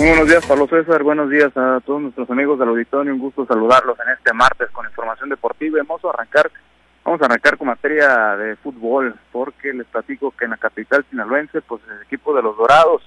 [0.00, 1.02] Muy buenos días, Pablo César.
[1.02, 3.12] Buenos días a todos nuestros amigos del auditorio.
[3.12, 5.78] Un gusto saludarlos en este martes con información deportiva.
[5.86, 6.50] Vamos a arrancar,
[7.04, 11.60] vamos a arrancar con materia de fútbol, porque les platico que en la capital sinaloense,
[11.60, 13.02] pues el equipo de los Dorados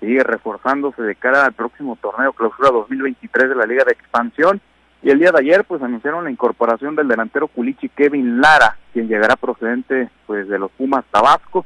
[0.00, 4.60] sigue reforzándose de cara al próximo torneo clausura 2023 de la Liga de Expansión.
[5.00, 9.06] Y el día de ayer, pues anunciaron la incorporación del delantero culichi Kevin Lara, quien
[9.06, 11.64] llegará procedente, pues, de los Pumas Tabasco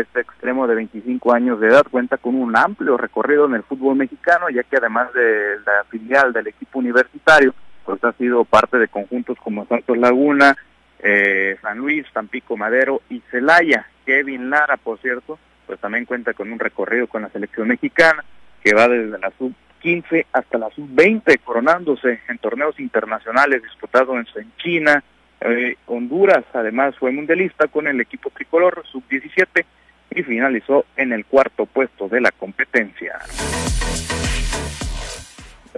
[0.00, 3.96] este extremo de 25 años de edad cuenta con un amplio recorrido en el fútbol
[3.96, 8.88] mexicano, ya que además de la filial del equipo universitario, pues ha sido parte de
[8.88, 10.56] conjuntos como Santos Laguna,
[11.00, 13.86] eh, San Luis, Tampico Madero y Celaya.
[14.04, 18.24] Kevin Lara, por cierto, pues también cuenta con un recorrido con la selección mexicana,
[18.62, 25.02] que va desde la sub-15 hasta la sub-20, coronándose en torneos internacionales disputados en China,
[25.40, 29.64] eh, Honduras, además fue mundialista con el equipo tricolor sub-17
[30.10, 33.18] y finalizó en el cuarto puesto de la competencia.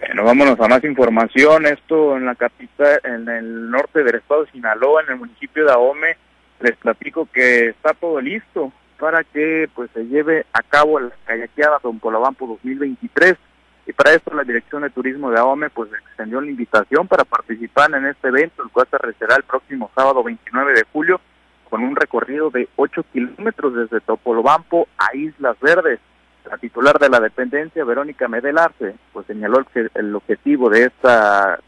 [0.01, 1.67] Bueno, vámonos a más información.
[1.67, 5.73] Esto en la capital, en el norte del estado de Sinaloa, en el municipio de
[5.73, 6.17] Ahome,
[6.61, 11.81] les platico que está todo listo para que pues se lleve a cabo la kayakeada
[11.83, 13.35] Don Polabampo 2023
[13.87, 17.93] y para esto la Dirección de Turismo de Ahome pues extendió la invitación para participar
[17.95, 21.21] en este evento, el cual se realizará el próximo sábado 29 de julio
[21.71, 26.01] con un recorrido de 8 kilómetros desde Topolobampo a Islas Verdes.
[26.45, 31.61] La titular de la dependencia, Verónica Medelarse, pues señaló el, el objetivo de esta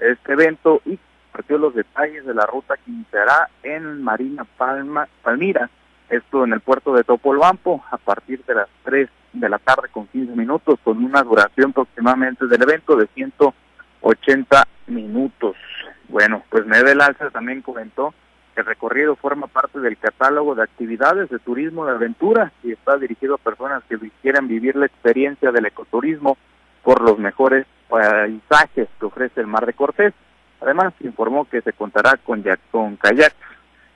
[0.00, 0.98] este evento y
[1.32, 5.70] partió los detalles de la ruta que iniciará en Marina Palma, Palmira,
[6.08, 10.06] esto en el puerto de Topolobampo, a partir de las 3 de la tarde con
[10.06, 15.56] 15 minutos, con una duración aproximadamente del evento de 180 minutos.
[16.08, 18.14] Bueno, pues Medelarse también comentó
[18.56, 23.34] el recorrido forma parte del catálogo de actividades de turismo de aventura y está dirigido
[23.34, 26.38] a personas que quieran vivir la experiencia del ecoturismo
[26.82, 30.14] por los mejores paisajes que ofrece el Mar de Cortés.
[30.60, 33.36] Además, informó que se contará con, con kayaks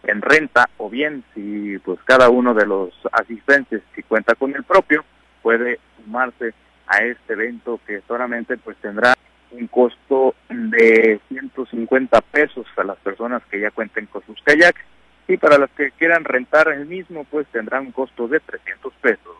[0.02, 4.64] en renta o bien si pues cada uno de los asistentes si cuenta con el
[4.64, 5.04] propio
[5.42, 6.54] puede sumarse
[6.86, 9.14] a este evento que solamente pues tendrá
[9.52, 14.80] un costo de 150 pesos a las personas que ya cuenten con sus kayaks
[15.28, 19.36] y para las que quieran rentar el mismo pues tendrá un costo de 300 pesos.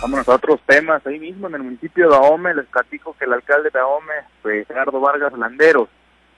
[0.00, 1.04] Vámonos a otros temas.
[1.06, 4.66] Ahí mismo en el municipio de Ahome les platico que el alcalde de Ahome, pues,
[4.68, 5.88] Gerardo Vargas Landeros,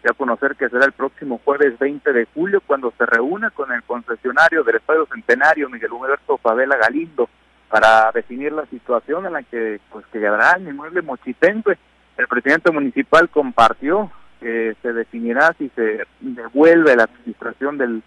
[0.03, 3.83] ya conocer que será el próximo jueves 20 de julio cuando se reúna con el
[3.83, 7.29] concesionario del Estadio Centenario Miguel Humberto Favela Galindo
[7.71, 11.79] para definir la situación en la que pues quedará el inmueble mochitense.
[12.19, 14.11] El presidente municipal compartió
[14.41, 18.03] que se definirá si se devuelve la administración del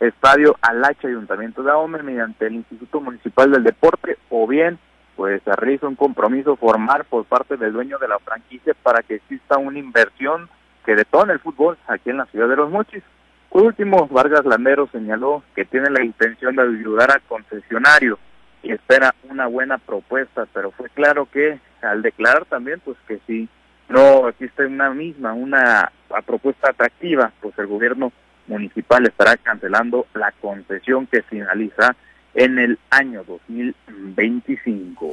[0.00, 4.78] estadio al H Ayuntamiento de Ahome mediante el Instituto Municipal del Deporte o bien
[5.14, 9.16] pues se realiza un compromiso formal por parte del dueño de la franquicia para que
[9.16, 10.48] exista una inversión
[10.86, 13.02] que detone el fútbol aquí en la ciudad de Los Mochis.
[13.50, 18.18] Por último, Vargas Landero señaló que tiene la intención de ayudar al concesionario
[18.62, 23.48] y espera una buena propuesta, pero fue claro que al declarar también pues que si
[23.88, 25.90] no existe una misma, una
[26.24, 28.12] propuesta atractiva, pues el gobierno
[28.46, 31.94] municipal estará cancelando la concesión que finaliza
[32.34, 35.10] en el año 2025.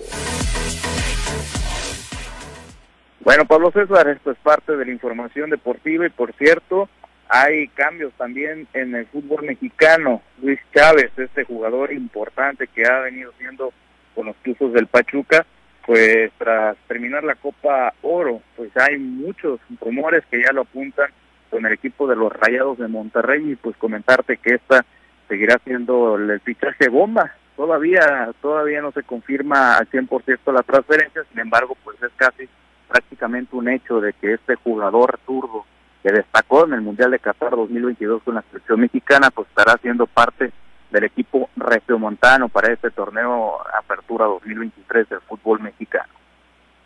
[3.21, 6.89] Bueno, Pablo César, esto es parte de la información deportiva y por cierto,
[7.29, 10.23] hay cambios también en el fútbol mexicano.
[10.41, 13.71] Luis Chávez, este jugador importante que ha venido siendo
[14.15, 15.45] con los Tuzos del Pachuca,
[15.85, 21.11] pues tras terminar la Copa Oro, pues hay muchos rumores que ya lo apuntan
[21.51, 24.83] con el equipo de los Rayados de Monterrey y pues comentarte que esta
[25.27, 27.35] seguirá siendo el fichaje bomba.
[27.55, 32.49] Todavía todavía no se confirma al 100% la transferencia, sin embargo, pues es casi
[32.87, 35.65] prácticamente un hecho de que este jugador turbo
[36.03, 40.07] que destacó en el Mundial de Qatar 2022 con la selección mexicana, pues estará siendo
[40.07, 40.51] parte
[40.91, 46.18] del equipo regiomontano para este torneo Apertura 2023 del fútbol mexicano.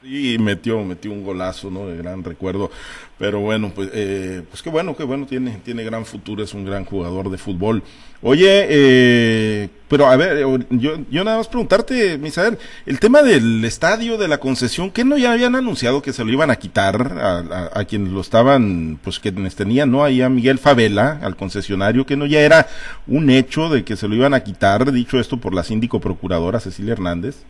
[0.04, 1.88] Y metió, metió un golazo, ¿no?
[1.88, 2.70] De gran recuerdo.
[3.18, 6.66] Pero bueno, pues, eh, pues qué bueno, qué bueno, tiene, tiene gran futuro, es un
[6.66, 7.84] gran jugador de fútbol.
[8.22, 14.18] Oye, eh, pero a ver, yo, yo nada más preguntarte, Misael, el tema del estadio,
[14.18, 17.70] de la concesión, ¿qué no ya habían anunciado que se lo iban a quitar a,
[17.74, 20.04] a, quienes lo estaban, pues quienes tenían, ¿no?
[20.04, 22.68] Ahí a Miguel Favela, al concesionario, que no ya era
[23.08, 26.60] un hecho de que se lo iban a quitar, dicho esto por la síndico procuradora
[26.60, 27.44] Cecilia Hernández?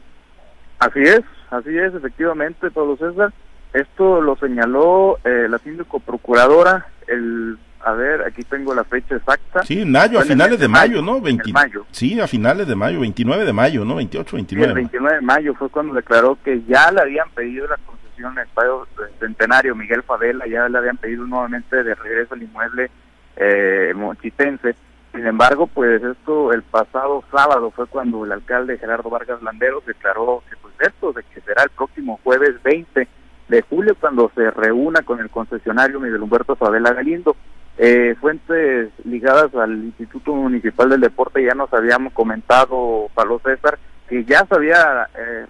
[0.86, 3.34] Así es, así es, efectivamente, Pablo César.
[3.74, 9.64] Esto lo señaló eh, la síndico procuradora el a ver, aquí tengo la fecha exacta.
[9.64, 11.20] Sí, en mayo, a finales de mayo, ¿no?
[11.20, 11.86] 20, mayo.
[11.92, 13.96] Sí, a finales de mayo, 29 de mayo, ¿no?
[13.96, 14.70] 28, 29.
[14.70, 18.48] el 29 de mayo fue cuando declaró que ya le habían pedido la concesión al
[18.48, 18.88] Estadio
[19.20, 22.90] Centenario, Miguel Favela, ya le habían pedido nuevamente de regreso al inmueble
[23.36, 24.76] eh, mochitense.
[25.14, 30.44] Sin embargo, pues esto el pasado sábado fue cuando el alcalde Gerardo Vargas Landeros declaró
[30.50, 33.08] que pues esto de que será el próximo jueves 20
[33.48, 37.36] de julio cuando se reúna con el concesionario Miguel Humberto Favela Galindo.
[37.78, 43.78] Eh, fuentes ligadas al Instituto Municipal del Deporte ya nos habíamos comentado, Pablo César,
[44.08, 45.46] que ya se había eh,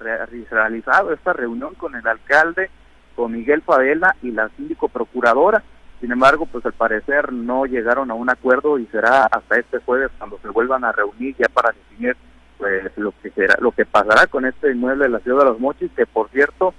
[0.49, 2.69] realizado esta reunión con el alcalde,
[3.15, 5.63] con Miguel Favela y la síndico procuradora.
[6.03, 10.11] Sin embargo, pues al parecer no llegaron a un acuerdo y será hasta este jueves
[10.17, 12.17] cuando se vuelvan a reunir ya para definir
[12.57, 15.61] pues lo que será, lo que pasará con este inmueble de la ciudad de los
[15.61, 16.73] Mochis, que por cierto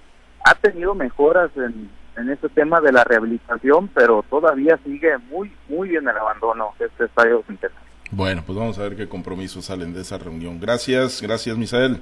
[0.45, 1.89] ha tenido mejoras en,
[2.19, 7.07] en este tema de la rehabilitación, pero todavía sigue muy, muy en el abandono este
[7.07, 7.81] estadio centenario.
[8.11, 10.61] Bueno, pues vamos a ver qué compromisos salen de esa reunión.
[10.61, 11.99] Gracias, gracias Misael.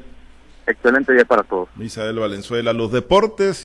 [0.67, 1.69] Excelente día para todos.
[1.77, 3.61] Misael Valenzuela, los deportes.